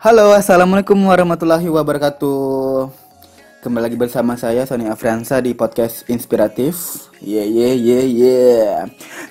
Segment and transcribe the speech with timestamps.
[0.00, 2.88] Halo, assalamualaikum warahmatullahi wabarakatuh.
[3.60, 7.04] Kembali lagi bersama saya Sony Afriansa di podcast inspiratif.
[7.20, 8.70] Yeah yeah yeah yeah.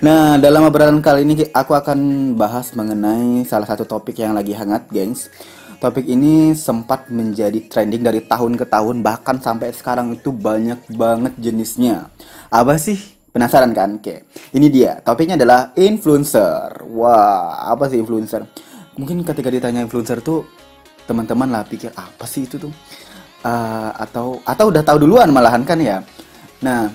[0.06, 1.98] Nah, dalam obrolan kali ini aku akan
[2.38, 5.34] bahas mengenai salah satu topik yang lagi hangat, gengs.
[5.82, 11.34] Topik ini sempat menjadi trending dari tahun ke tahun bahkan sampai sekarang itu banyak banget
[11.42, 12.14] jenisnya.
[12.54, 13.18] Apa sih?
[13.34, 13.98] Penasaran kan?
[13.98, 14.30] Oke.
[14.54, 15.02] Ini dia.
[15.02, 16.86] Topiknya adalah influencer.
[16.94, 18.69] Wah, apa sih influencer?
[19.00, 20.44] Mungkin ketika ditanya influencer tuh
[21.08, 22.74] teman-teman lah pikir apa sih itu tuh?
[23.40, 26.04] Uh, atau atau udah tahu duluan malahan kan ya.
[26.60, 26.92] Nah,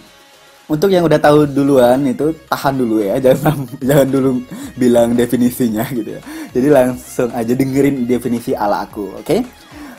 [0.68, 4.30] untuk yang udah tahu duluan itu tahan dulu ya, jangan jangan dulu
[4.76, 6.20] bilang definisinya gitu ya.
[6.52, 9.24] Jadi langsung aja dengerin definisi ala aku, oke?
[9.24, 9.40] Okay?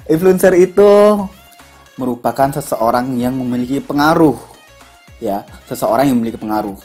[0.06, 1.18] Influencer itu
[1.98, 4.38] merupakan seseorang yang memiliki pengaruh
[5.18, 6.78] ya, seseorang yang memiliki pengaruh.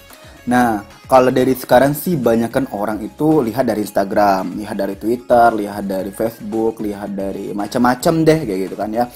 [0.48, 5.50] Nah, kalau dari sekarang sih banyak kan orang itu lihat dari Instagram, lihat dari Twitter,
[5.58, 9.10] lihat dari Facebook, lihat dari macam-macam deh kayak gitu kan ya.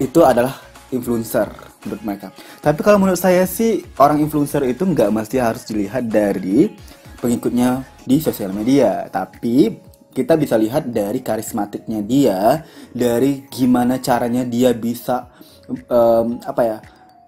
[0.00, 0.56] Itu adalah
[0.96, 1.44] influencer
[1.84, 2.32] menurut mereka.
[2.64, 6.72] Tapi kalau menurut saya sih orang influencer itu nggak mesti harus dilihat dari
[7.20, 9.76] pengikutnya di sosial media, tapi
[10.08, 12.64] kita bisa lihat dari karismatiknya dia,
[12.96, 15.28] dari gimana caranya dia bisa
[15.68, 16.78] um, apa ya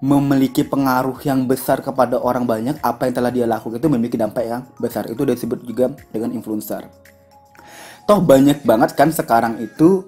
[0.04, 4.44] memiliki pengaruh yang besar kepada orang banyak apa yang telah dia lakukan itu memiliki dampak
[4.44, 5.08] yang besar.
[5.08, 6.84] Itu disebut juga dengan influencer.
[8.06, 10.06] Toh banyak banget kan sekarang itu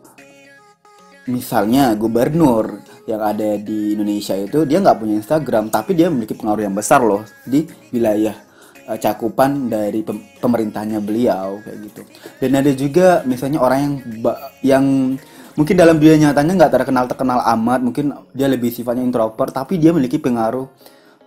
[1.29, 6.65] misalnya gubernur yang ada di Indonesia itu dia nggak punya Instagram tapi dia memiliki pengaruh
[6.65, 8.37] yang besar loh di wilayah
[8.89, 12.03] uh, cakupan dari pem pemerintahnya beliau kayak gitu.
[12.41, 13.95] Dan ada juga misalnya orang yang
[14.63, 14.85] yang
[15.59, 17.83] mungkin dalam dunia nyatanya nggak terkenal terkenal amat.
[17.83, 20.71] Mungkin dia lebih sifatnya introvert tapi dia memiliki pengaruh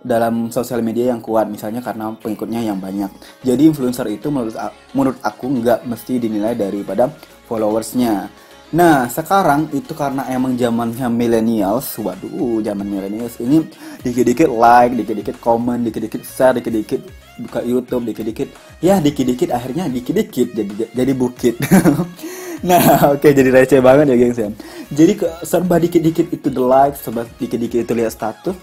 [0.02, 3.12] dalam sosial media yang kuat misalnya karena pengikutnya yang banyak.
[3.44, 4.56] Jadi influencer itu menurut
[4.96, 7.12] menurut aku nggak mesti dinilai daripada
[7.46, 8.32] followersnya.
[8.72, 13.68] Nah sekarang itu karena emang zamannya millennials waduh zaman millennials ini
[14.00, 17.03] dikit-dikit like dikit-dikit comment dikit-dikit share dikit-dikit
[17.44, 18.48] buka YouTube dikit-dikit
[18.80, 21.59] ya dikit-dikit akhirnya dikit-dikit jadi jadi bukit
[22.62, 22.82] Nah,
[23.18, 24.50] oke okay, jadi receh banget ya, gengs ya.
[24.94, 28.54] Jadi serba dikit-dikit itu the like, serba dikit-dikit itu lihat status,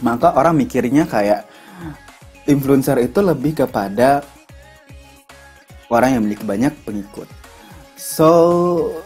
[0.00, 1.44] maka orang mikirnya kayak
[2.48, 4.24] influencer itu lebih kepada
[5.92, 7.28] orang yang memiliki banyak pengikut.
[7.98, 8.30] So,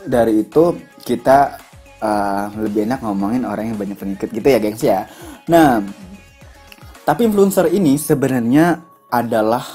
[0.06, 1.58] dari itu kita
[1.98, 5.10] uh, lebih enak ngomongin orang yang banyak pengikut gitu ya, gengs ya.
[5.50, 5.82] Nah,
[7.02, 8.78] tapi influencer ini sebenarnya
[9.10, 9.66] adalah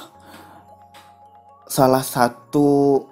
[1.67, 3.03] salah satu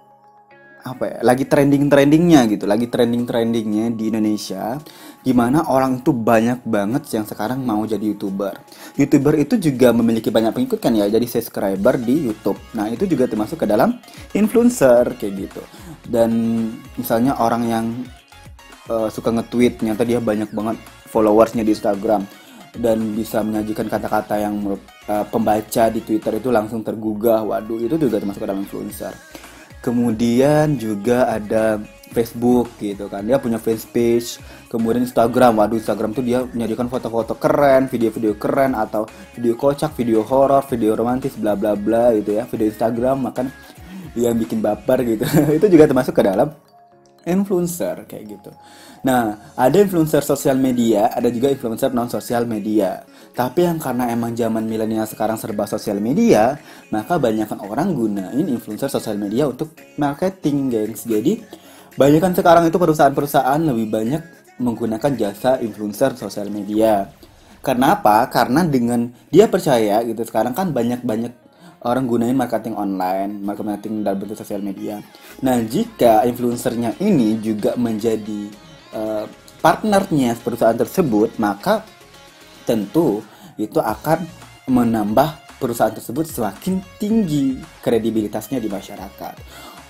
[0.85, 4.77] apa ya lagi trending trendingnya gitu lagi trending trendingnya di Indonesia
[5.25, 8.61] gimana orang itu banyak banget yang sekarang mau jadi youtuber.
[8.93, 12.61] Youtuber itu juga memiliki banyak pengikut kan ya jadi subscriber di YouTube.
[12.77, 13.97] Nah itu juga termasuk ke dalam
[14.37, 15.61] influencer kayak gitu.
[16.05, 16.29] Dan
[16.93, 17.85] misalnya orang yang
[18.85, 20.77] uh, suka nge-tweet ternyata dia banyak banget
[21.09, 22.21] followersnya di Instagram
[22.77, 24.61] dan bisa menyajikan kata-kata yang
[25.09, 27.41] uh, pembaca di Twitter itu langsung tergugah.
[27.41, 29.17] Waduh itu juga termasuk ke dalam influencer
[29.85, 31.77] kemudian juga ada
[32.09, 33.21] Facebook gitu kan.
[33.21, 35.61] Dia punya fanpage kemudian Instagram.
[35.61, 39.05] Waduh Instagram tuh dia menyajikan foto-foto keren video-video keren atau
[39.37, 42.49] video kocak video horor video romantis bla bla bla gitu ya.
[42.49, 43.53] Video Instagram makan
[44.17, 45.27] yang bikin baper gitu.
[45.61, 46.49] Itu juga termasuk ke dalam
[47.25, 48.51] influencer kayak gitu
[49.05, 53.05] nah ada influencer sosial media ada juga influencer non sosial media
[53.35, 56.55] tapi yang karena emang zaman milenial sekarang serba sosial media,
[56.87, 61.03] maka banyakkan orang gunain influencer sosial media untuk marketing, gengs.
[61.03, 61.43] Jadi,
[61.99, 64.21] banyakkan sekarang itu perusahaan-perusahaan lebih banyak
[64.63, 67.11] menggunakan jasa influencer sosial media.
[67.59, 68.23] Kenapa?
[68.31, 71.35] Karena dengan dia percaya gitu sekarang kan banyak-banyak
[71.83, 75.03] orang gunain marketing online, marketing dalam bentuk sosial media.
[75.43, 78.47] Nah, jika influencernya ini juga menjadi
[78.95, 79.25] uh,
[79.59, 81.83] partnernya perusahaan tersebut, maka
[82.65, 83.21] tentu
[83.59, 84.25] itu akan
[84.65, 89.35] menambah perusahaan tersebut semakin tinggi kredibilitasnya di masyarakat.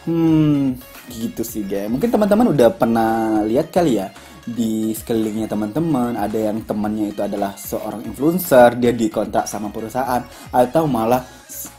[0.05, 0.77] Hmm,
[1.09, 1.89] gitu sih guys.
[1.89, 4.13] Mungkin teman-teman udah pernah lihat kali ya
[4.45, 10.21] di sekelilingnya teman-teman ada yang temannya itu adalah seorang influencer dia dikontrak sama perusahaan
[10.53, 11.25] atau malah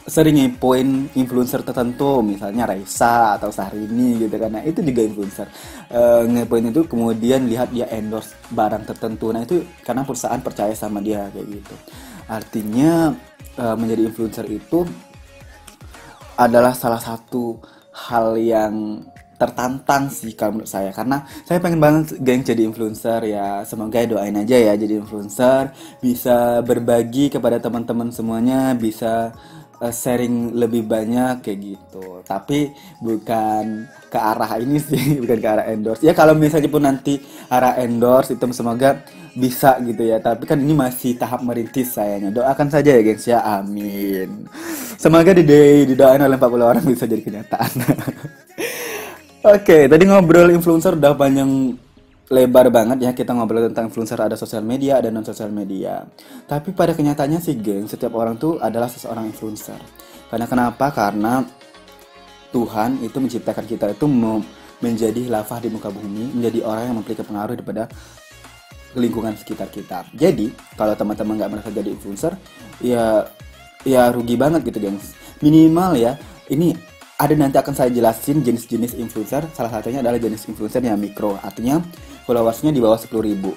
[0.06, 4.54] sering ngepoin influencer tertentu misalnya Raisa atau Sahrini gitu kan.
[4.54, 5.46] Nah itu juga influencer.
[5.90, 9.34] E, ngepoin itu kemudian lihat dia endorse barang tertentu.
[9.34, 11.74] Nah itu karena perusahaan percaya sama dia kayak gitu.
[12.30, 13.14] Artinya
[13.58, 14.86] e, menjadi influencer itu
[16.38, 17.58] adalah salah satu
[17.90, 19.02] hal yang
[19.36, 20.90] tertantang sih kalau menurut saya.
[20.90, 23.62] Karena saya pengen banget geng jadi influencer ya.
[23.68, 25.72] Semoga doain aja ya jadi influencer.
[26.00, 28.72] Bisa berbagi kepada teman-teman semuanya.
[28.76, 29.32] Bisa
[29.80, 32.24] uh, sharing lebih banyak kayak gitu.
[32.24, 36.02] Tapi bukan ke arah ini sih bukan ke arah endorse.
[36.04, 37.20] Ya kalau misalnya pun nanti
[37.52, 39.04] arah endorse itu semoga
[39.36, 40.18] bisa gitu ya.
[40.18, 43.44] Tapi kan ini masih tahap merintis sayanya doakan saja ya gengs ya.
[43.44, 44.48] Amin.
[44.96, 45.44] Semoga di
[45.84, 47.70] didoain oleh 40 orang bisa jadi kenyataan
[49.46, 51.78] oke okay, tadi ngobrol influencer udah panjang
[52.26, 56.02] lebar banget ya kita ngobrol tentang influencer ada sosial media ada non sosial media
[56.50, 59.78] tapi pada kenyataannya sih geng setiap orang tuh adalah seseorang influencer
[60.26, 61.46] karena kenapa karena
[62.50, 64.10] Tuhan itu menciptakan kita itu
[64.82, 67.86] menjadi lava di muka bumi menjadi orang yang memiliki pengaruh daripada
[68.96, 70.08] lingkungan sekitar kita.
[70.16, 72.32] Jadi kalau teman-teman nggak merasa jadi influencer,
[72.80, 73.28] ya
[73.84, 75.12] ya rugi banget gitu gengs.
[75.44, 76.16] Minimal ya,
[76.48, 76.72] ini
[77.16, 79.48] ada nanti akan saya jelasin jenis-jenis influencer.
[79.56, 81.80] Salah satunya adalah jenis influencer yang mikro, artinya
[82.28, 83.56] followersnya di bawah 10 ribu.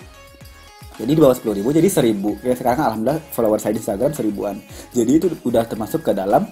[1.00, 2.40] Jadi di bawah 10 ribu, jadi 1000.
[2.40, 4.56] Kayak sekarang alhamdulillah follower saya di Instagram seribuan.
[4.92, 6.48] Jadi itu udah termasuk ke dalam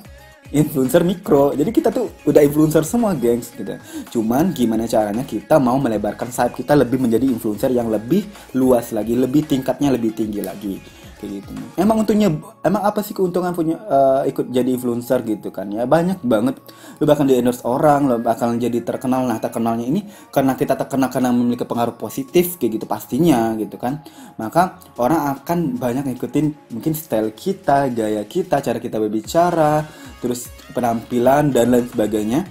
[0.51, 1.51] influencer mikro.
[1.51, 3.75] Jadi kita tuh udah influencer semua, gengs gitu.
[4.19, 8.23] Cuman gimana caranya kita mau melebarkan sayap kita lebih menjadi influencer yang lebih
[8.55, 10.75] luas lagi, lebih tingkatnya lebih tinggi lagi
[11.17, 12.29] kayak gitu emang untungnya
[12.65, 15.87] emang apa sih keuntungan punya uh, ikut jadi influencer gitu kan ya?
[15.87, 16.59] Banyak banget.
[16.99, 19.25] Lu bahkan di endorse orang lu bakal jadi terkenal.
[19.25, 24.03] Nah terkenalnya ini karena kita terkenal karena memiliki pengaruh positif kayak gitu pastinya gitu kan.
[24.37, 29.85] Maka orang akan banyak ngikutin mungkin style kita gaya kita cara kita berbicara
[30.19, 32.41] terus penampilan dan lain sebagainya.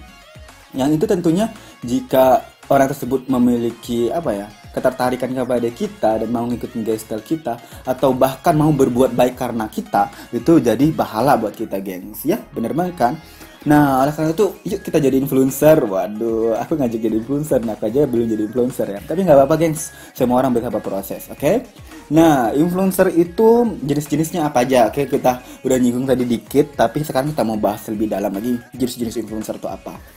[0.76, 1.46] Yang itu tentunya
[1.86, 4.46] jika orang tersebut memiliki apa ya
[4.76, 7.56] ketertarikan kepada kita dan mau ngikutin gaya style kita
[7.88, 12.76] atau bahkan mau berbuat baik karena kita itu jadi bahala buat kita gengs ya bener
[12.76, 13.14] banget kan
[13.66, 15.74] Nah, oleh karena itu, yuk kita jadi influencer.
[15.82, 19.02] Waduh, aku ngajak jadi influencer, nah aja belum jadi influencer ya.
[19.02, 19.90] Tapi nggak apa-apa, gengs.
[20.14, 21.34] Semua orang bisa berproses, oke?
[21.34, 21.66] Okay?
[22.14, 24.86] Nah, influencer itu jenis-jenisnya apa aja?
[24.86, 28.54] Oke, okay, kita udah nyinggung tadi dikit, tapi sekarang kita mau bahas lebih dalam lagi
[28.70, 30.15] jenis-jenis influencer itu apa.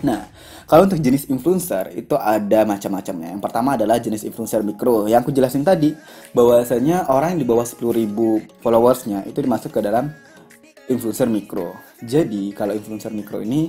[0.00, 0.32] Nah,
[0.64, 3.36] kalau untuk jenis influencer itu ada macam-macamnya.
[3.36, 5.04] Yang pertama adalah jenis influencer mikro.
[5.10, 5.92] Yang aku jelasin tadi,
[6.32, 10.08] bahwasanya orang yang di bawah 10.000 followersnya itu dimasuk ke dalam
[10.88, 11.76] influencer mikro.
[12.00, 13.68] Jadi, kalau influencer mikro ini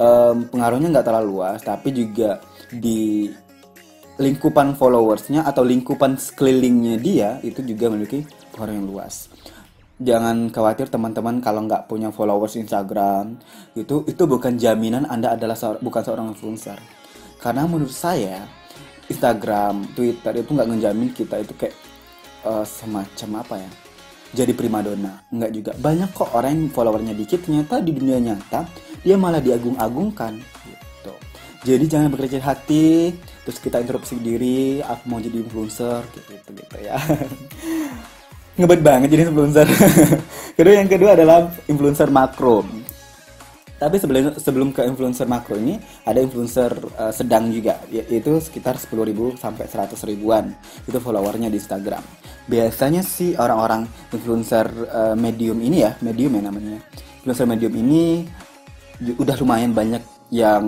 [0.00, 2.40] um, pengaruhnya nggak terlalu luas, tapi juga
[2.72, 3.28] di
[4.16, 8.24] lingkupan followersnya atau lingkupan sekelilingnya dia itu juga memiliki
[8.56, 9.28] pengaruh yang luas
[9.96, 13.40] jangan khawatir teman-teman kalau nggak punya followers Instagram
[13.72, 16.76] itu itu bukan jaminan anda adalah seor bukan seorang influencer.
[17.40, 18.44] Karena menurut saya
[19.08, 21.76] Instagram Twitter itu nggak ngejamin kita itu kayak
[22.44, 23.70] uh, semacam apa ya
[24.36, 25.24] jadi primadona.
[25.32, 25.72] Nggak juga.
[25.78, 28.68] Banyak kok orang yang followernya dikit ternyata di dunia nyata
[29.00, 31.14] dia malah diagung-agungkan gitu.
[31.64, 33.16] Jadi jangan bekerja hati
[33.46, 36.98] terus kita interupsi diri aku mau jadi influencer gitu gitu, gitu ya
[38.56, 39.68] ngebet banget jadi influencer.
[40.58, 42.64] kedua yang kedua adalah influencer makro.
[43.76, 45.76] Tapi sebelum sebelum ke influencer makro ini
[46.08, 50.48] ada influencer uh, sedang juga yaitu sekitar 10.000 sampai 100 ribuan
[50.88, 52.00] itu followernya di Instagram.
[52.48, 53.84] Biasanya sih orang-orang
[54.16, 56.80] influencer uh, medium ini ya, medium ya namanya.
[57.20, 58.24] Influencer medium ini
[59.20, 60.00] udah lumayan banyak
[60.32, 60.64] yang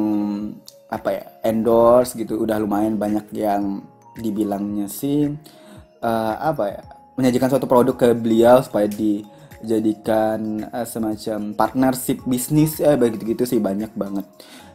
[0.93, 3.81] apa ya endorse gitu, udah lumayan banyak yang
[4.21, 5.33] dibilangnya sih
[6.03, 6.83] uh, apa ya
[7.19, 13.59] menyajikan suatu produk ke beliau supaya dijadikan uh, semacam partnership bisnis ya begitu gitu sih
[13.59, 14.25] banyak banget.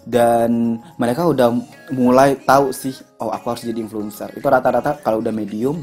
[0.04, 1.56] Dan mereka udah
[1.96, 2.92] mulai tahu sih
[3.24, 4.36] oh aku harus jadi influencer.
[4.36, 5.80] Itu rata-rata kalau udah medium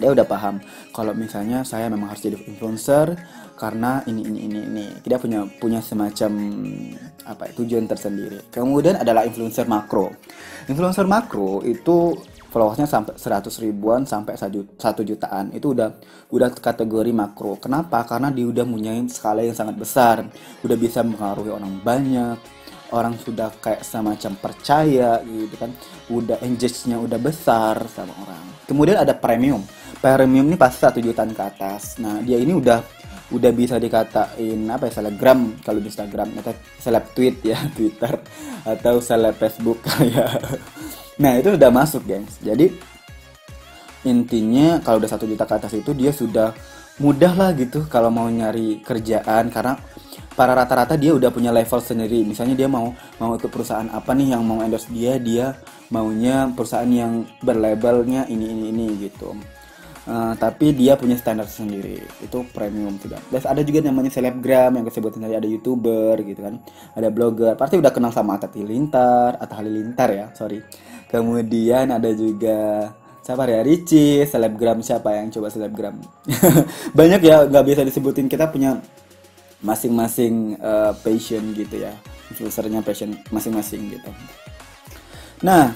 [0.00, 0.58] dia udah paham.
[0.90, 3.14] Kalau misalnya saya memang harus jadi influencer
[3.54, 4.86] karena ini ini ini ini.
[5.06, 6.32] Dia punya punya semacam
[7.28, 8.50] apa ya, tujuan tersendiri.
[8.50, 10.10] Kemudian adalah influencer makro.
[10.66, 12.18] Influencer makro itu
[12.54, 15.50] followersnya sampai 100 ribuan sampai 1 jutaan.
[15.50, 15.90] Itu udah
[16.30, 17.58] udah kategori makro.
[17.58, 18.06] Kenapa?
[18.06, 20.22] Karena dia udah punya skala yang sangat besar.
[20.62, 22.38] Udah bisa mempengaruhi orang banyak.
[22.94, 25.74] Orang sudah kayak semacam percaya gitu kan.
[26.14, 28.46] Udah engage-nya udah besar sama orang.
[28.70, 29.66] Kemudian ada premium.
[29.98, 31.98] Premium ini pasti satu jutaan ke atas.
[31.98, 32.78] Nah dia ini udah
[33.34, 38.14] udah bisa dikatain apa ya selebgram kalau di Instagram atau seleb tweet ya Twitter.
[38.62, 39.82] Atau seleb Facebook
[40.14, 40.30] ya
[41.20, 42.42] Nah itu sudah masuk gengs.
[42.42, 42.74] Jadi
[44.04, 46.52] intinya kalau udah satu juta ke atas itu dia sudah
[47.00, 49.74] mudah lah gitu kalau mau nyari kerjaan karena
[50.38, 52.26] para rata-rata dia udah punya level sendiri.
[52.26, 55.54] Misalnya dia mau mau ikut perusahaan apa nih yang mau endorse dia, dia
[55.90, 59.34] maunya perusahaan yang berlabelnya ini ini ini gitu.
[60.04, 63.16] Uh, tapi dia punya standar sendiri itu premium sudah.
[63.32, 66.60] Terus ada juga namanya selebgram yang kesebutan tadi ada youtuber gitu kan,
[66.92, 67.56] ada blogger.
[67.56, 70.60] Pasti udah kenal sama Atta Halilintar, Atta Halilintar ya, sorry
[71.14, 72.90] kemudian ada juga
[73.22, 75.94] siapa ya Ricci selebgram siapa yang coba selebgram?
[76.98, 78.26] Banyak ya nggak bisa disebutin.
[78.26, 78.82] Kita punya
[79.62, 81.94] masing-masing uh, passion gitu ya.
[82.34, 84.10] Influencernya passion masing-masing gitu.
[85.46, 85.70] Nah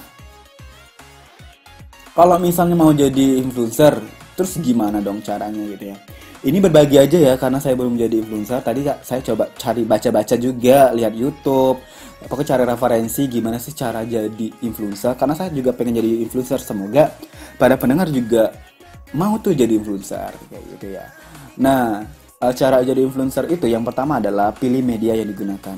[2.11, 3.95] kalau misalnya mau jadi influencer
[4.35, 5.97] terus gimana dong caranya gitu ya
[6.39, 8.63] ini berbagi aja ya karena saya belum jadi influencer.
[8.63, 11.83] Tadi saya coba cari baca-baca juga lihat YouTube.
[12.19, 15.19] Pokoknya cari referensi gimana sih cara jadi influencer.
[15.19, 17.11] Karena saya juga pengen jadi influencer semoga
[17.59, 18.55] pada pendengar juga
[19.15, 21.05] mau tuh jadi influencer kayak gitu ya.
[21.59, 22.07] Nah
[22.39, 25.77] uh, cara jadi influencer itu yang pertama adalah pilih media yang digunakan.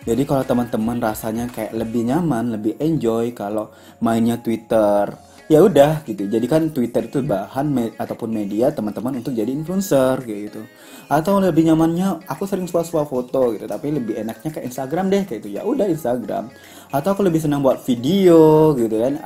[0.00, 3.68] Jadi kalau teman-teman rasanya kayak lebih nyaman, lebih enjoy kalau
[4.00, 5.12] mainnya Twitter,
[5.50, 6.30] ya udah gitu.
[6.30, 10.62] Jadi kan Twitter itu bahan me ataupun media teman-teman untuk jadi influencer gitu.
[11.10, 15.42] Atau lebih nyamannya aku sering suah-suah foto gitu, tapi lebih enaknya ke Instagram deh kayak
[15.42, 15.58] gitu.
[15.58, 16.54] Ya udah Instagram.
[16.94, 19.18] Atau aku lebih senang buat video gitu kan,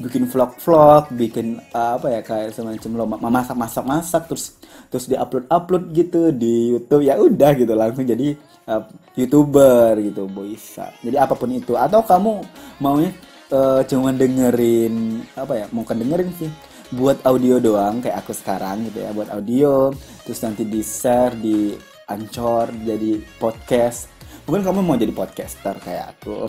[0.00, 4.56] bikin vlog-vlog, bikin apa ya kayak semacam lo masak-masak-masak terus
[4.88, 8.38] terus di upload upload gitu di YouTube ya udah gitu langsung jadi
[8.70, 8.86] uh,
[9.18, 12.32] youtuber gitu bisa jadi apa pun itu atau kamu
[12.78, 13.10] maunya
[13.50, 16.50] uh, cuma dengerin apa ya mau kan dengerin sih
[16.94, 19.90] buat audio doang kayak aku sekarang gitu ya buat audio
[20.22, 21.74] terus nanti di share di
[22.06, 24.06] ancor jadi podcast
[24.46, 26.46] mungkin kamu mau jadi podcaster kayak aku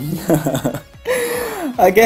[1.90, 2.06] oke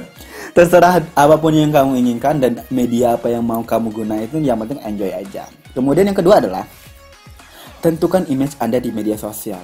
[0.56, 4.60] terserah apa pun yang kamu inginkan dan media apa yang mau kamu guna itu yang
[4.60, 6.68] penting enjoy aja Kemudian yang kedua adalah
[7.80, 9.60] tentukan image Anda di media sosial.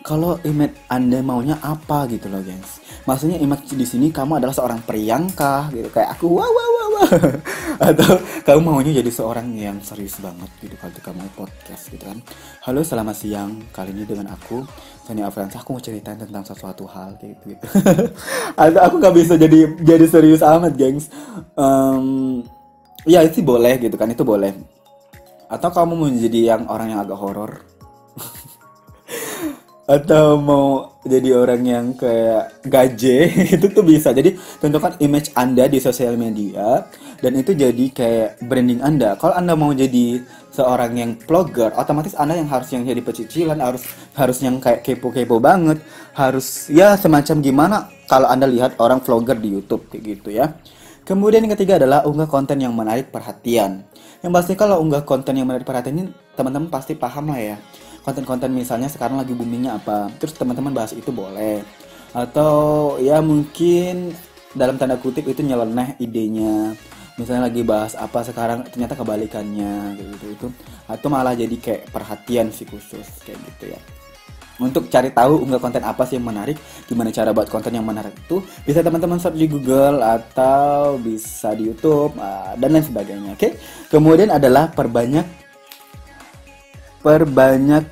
[0.00, 2.79] Kalau image Anda maunya apa gitu loh, guys.
[3.10, 7.08] Maksudnya image di sini kamu adalah seorang priangkah gitu kayak aku wah wah wah wah.
[7.90, 12.22] Atau kamu maunya jadi seorang yang serius banget gitu kalau kamu podcast gitu kan.
[12.62, 13.66] Halo, selamat siang.
[13.74, 14.62] Kali ini dengan aku
[15.02, 17.34] Sony Afransa aku mau ceritain tentang sesuatu hal gitu.
[17.50, 17.66] gitu.
[18.62, 21.10] Atau aku nggak bisa jadi jadi serius amat, gengs.
[21.58, 22.46] Um,
[23.10, 24.54] ya itu boleh gitu kan, itu boleh
[25.50, 27.66] atau kamu mau jadi yang orang yang agak horor
[29.90, 33.26] atau mau jadi orang yang kayak gaje
[33.58, 34.14] itu tuh bisa.
[34.14, 36.86] Jadi tentukan image anda di sosial media
[37.18, 39.18] dan itu jadi kayak branding anda.
[39.18, 40.22] Kalau anda mau jadi
[40.54, 43.82] seorang yang vlogger otomatis anda yang harus yang jadi pecicilan harus
[44.14, 45.82] harus yang kayak kepo-kepo banget
[46.14, 50.54] harus ya semacam gimana kalau anda lihat orang vlogger di YouTube kayak gitu ya.
[51.02, 53.82] Kemudian yang ketiga adalah unggah konten yang menarik perhatian.
[54.22, 56.04] Yang pasti kalau unggah konten yang menarik perhatian ini
[56.38, 57.56] teman-teman pasti paham lah ya
[58.04, 61.62] konten-konten misalnya sekarang lagi boomingnya apa terus teman-teman bahas itu boleh
[62.10, 64.10] atau ya mungkin
[64.56, 66.74] dalam tanda kutip itu nyeleneh idenya
[67.14, 70.46] misalnya lagi bahas apa sekarang ternyata kebalikannya gitu itu
[70.88, 73.80] atau malah jadi kayak perhatian sih khusus kayak gitu ya
[74.60, 78.12] untuk cari tahu unggah konten apa sih yang menarik, gimana cara buat konten yang menarik
[78.12, 83.32] itu bisa teman-teman search di Google atau bisa di YouTube uh, dan lain sebagainya.
[83.32, 83.40] Oke.
[83.40, 83.50] Okay?
[83.88, 85.24] Kemudian adalah perbanyak
[87.00, 87.84] perbanyak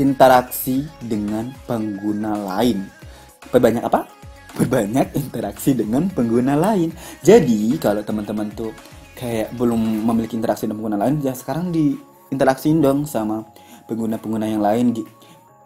[0.00, 2.88] interaksi dengan pengguna lain.
[3.52, 4.08] Perbanyak apa?
[4.52, 6.92] Perbanyak interaksi dengan pengguna lain.
[7.20, 8.72] Jadi kalau teman-teman tuh
[9.16, 11.92] kayak belum memiliki interaksi dengan pengguna lain, ya sekarang di
[12.32, 13.44] interaksiin dong sama
[13.84, 14.96] pengguna-pengguna yang lain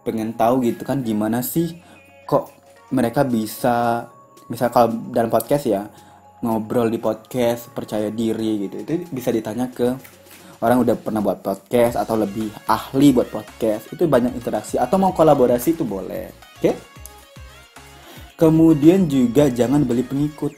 [0.06, 1.82] pengen tahu gitu kan gimana sih
[2.30, 2.50] kok
[2.94, 4.06] mereka bisa
[4.46, 5.82] misal kalau dalam podcast ya
[6.46, 9.98] ngobrol di podcast percaya diri gitu itu bisa ditanya ke
[10.60, 14.80] orang udah pernah buat podcast atau lebih ahli buat podcast itu banyak interaksi.
[14.80, 16.72] Atau mau kolaborasi itu boleh oke?
[18.36, 20.52] Kemudian juga jangan beli pengikut.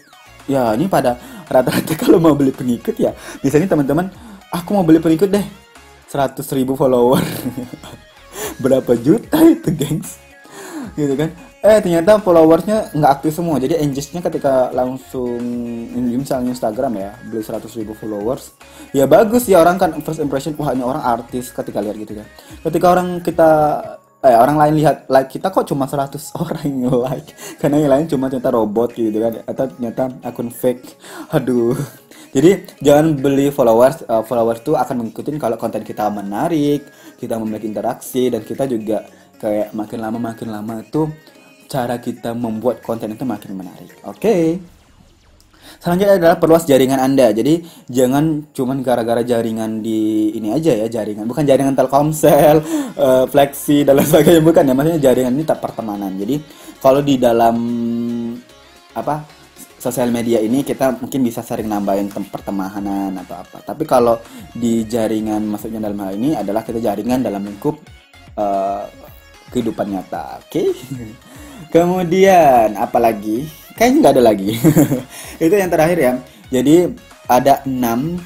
[0.48, 3.12] Ya ini pada rata-rata kalau mau beli pengikut ya
[3.44, 4.08] misalnya teman-teman
[4.48, 5.46] aku mau beli pengikut deh
[6.08, 7.20] 100 ribu follower.
[8.62, 10.18] Berapa juta itu gengs?
[10.98, 13.58] Gitu kan eh ternyata followersnya nggak aktif semua.
[13.58, 15.42] Jadi engagement ketika langsung
[16.18, 18.52] misalnya Instagram ya beli 100 ribu followers
[18.92, 22.26] ya bagus ya orang kan first impression wah ini orang artis ketika lihat gitu kan
[22.68, 23.50] ketika orang kita
[24.18, 28.06] eh orang lain lihat like kita kok cuma 100 orang yang like karena yang lain
[28.10, 30.84] cuma ternyata robot gitu kan atau ternyata akun fake.
[31.32, 31.78] Aduh.
[32.28, 34.04] Jadi jangan beli followers.
[34.04, 36.84] Uh, followers itu akan mengikuti kalau konten kita menarik,
[37.16, 39.08] kita memiliki interaksi dan kita juga
[39.40, 41.08] kayak makin lama makin lama itu
[41.68, 43.92] cara kita membuat konten itu makin menarik.
[44.08, 44.18] Oke.
[44.18, 44.44] Okay.
[45.78, 47.30] Selanjutnya adalah perluas jaringan Anda.
[47.30, 52.58] Jadi jangan cuman gara-gara jaringan di ini aja ya jaringan, bukan jaringan Telkomsel,
[52.98, 54.74] uh, Flexi dan lain sebagainya bukan ya.
[54.74, 56.10] Maksudnya jaringan ini tak pertemanan.
[56.18, 56.42] Jadi
[56.82, 57.56] kalau di dalam
[58.96, 59.22] apa
[59.78, 63.62] sosial media ini kita mungkin bisa sering nambahin pertemanan atau apa.
[63.62, 64.18] Tapi kalau
[64.50, 67.78] di jaringan maksudnya dalam hal ini adalah kita jaringan dalam lingkup
[68.34, 68.82] uh,
[69.54, 70.42] kehidupan nyata.
[70.42, 70.50] Oke.
[70.50, 70.68] Okay?
[71.68, 73.48] Kemudian apalagi?
[73.76, 74.50] Kayaknya nggak ada lagi.
[75.44, 76.12] Itu yang terakhir ya.
[76.48, 76.90] Jadi
[77.28, 78.16] ada enam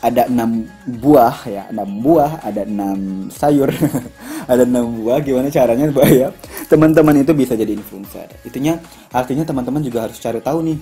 [0.00, 3.68] ada enam buah ya enam buah ada enam sayur
[4.50, 6.32] ada enam buah gimana caranya supaya
[6.72, 8.80] teman-teman itu bisa jadi influencer itunya
[9.12, 10.78] artinya teman-teman juga harus cari tahu nih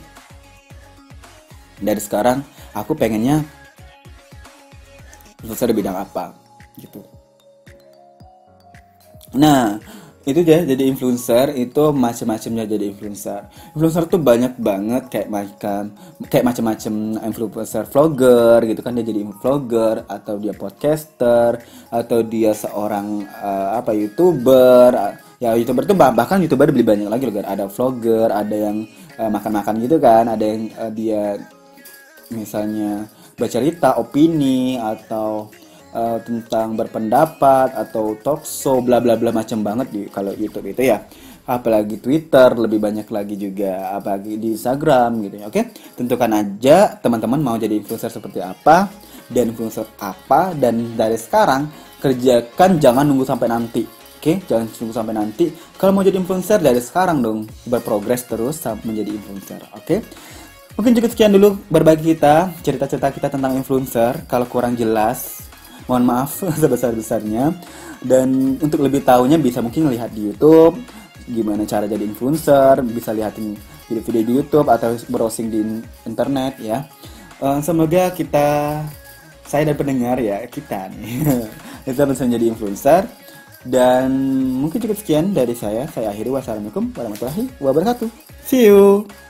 [1.82, 3.42] dari sekarang aku pengennya
[5.42, 6.38] influencer di bidang apa
[6.78, 7.02] gitu
[9.34, 9.82] nah
[10.26, 13.48] itu ya jadi influencer itu macam-macamnya jadi influencer.
[13.72, 15.94] Influencer tuh banyak banget kayak macam
[16.26, 23.24] kayak macam-macam influencer vlogger gitu kan dia jadi vlogger atau dia podcaster atau dia seorang
[23.40, 25.16] uh, apa youtuber.
[25.38, 28.84] Ya youtuber tuh bahkan youtuber lebih banyak lagi loh ada vlogger ada yang
[29.16, 31.38] uh, makan-makan gitu kan ada yang uh, dia
[32.34, 33.06] misalnya
[33.38, 35.46] bercerita opini atau
[35.92, 40.88] uh, tentang berpendapat atau talk show bla bla bla macam banget di kalau YouTube itu
[40.90, 41.04] ya
[41.48, 45.62] apalagi Twitter lebih banyak lagi juga apalagi di Instagram gitu ya oke
[45.96, 48.92] tentukan aja teman-teman mau jadi influencer seperti apa
[49.32, 51.68] dan influencer apa dan dari sekarang
[52.04, 55.46] kerjakan jangan nunggu sampai nanti Oke, jangan tunggu sampai nanti.
[55.78, 59.62] Kalau mau jadi influencer dari sekarang dong, berprogres terus menjadi influencer.
[59.78, 60.02] Oke,
[60.74, 64.26] mungkin cukup sekian dulu berbagi kita cerita-cerita kita tentang influencer.
[64.26, 65.47] Kalau kurang jelas,
[65.86, 67.54] mohon maaf sebesar-besarnya.
[67.98, 70.78] Dan untuk lebih tahunya bisa mungkin lihat di YouTube
[71.28, 73.52] gimana cara jadi influencer bisa lihatin
[73.84, 75.60] video-video di YouTube atau browsing di
[76.08, 76.88] internet ya.
[77.38, 78.80] Uh, semoga kita
[79.44, 81.24] saya dan pendengar ya kita nih
[81.86, 83.02] kita bisa menjadi influencer.
[83.68, 84.08] Dan
[84.62, 85.84] mungkin cukup sekian dari saya.
[85.90, 86.30] Saya akhiri.
[86.30, 88.08] Wassalamualaikum warahmatullahi wabarakatuh.
[88.46, 89.27] See you